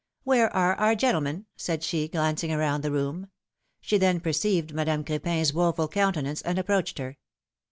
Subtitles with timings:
[0.23, 3.27] Where are our gentlemen?'^ said she, glancing around the room.
[3.81, 7.19] She then perceived Madame Cr^pin's woful countenance, and approached her.